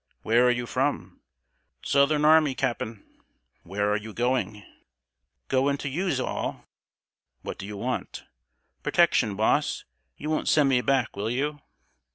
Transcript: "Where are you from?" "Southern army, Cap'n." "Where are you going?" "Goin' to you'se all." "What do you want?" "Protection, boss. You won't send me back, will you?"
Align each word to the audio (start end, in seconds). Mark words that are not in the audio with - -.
"Where 0.23 0.47
are 0.47 0.49
you 0.49 0.65
from?" 0.65 1.21
"Southern 1.83 2.25
army, 2.25 2.55
Cap'n." 2.55 3.05
"Where 3.61 3.91
are 3.91 3.97
you 3.97 4.15
going?" 4.15 4.63
"Goin' 5.47 5.77
to 5.77 5.87
you'se 5.89 6.19
all." 6.19 6.65
"What 7.43 7.59
do 7.59 7.67
you 7.67 7.77
want?" 7.77 8.23
"Protection, 8.81 9.35
boss. 9.35 9.85
You 10.17 10.31
won't 10.31 10.49
send 10.49 10.69
me 10.69 10.81
back, 10.81 11.15
will 11.15 11.29
you?" 11.29 11.59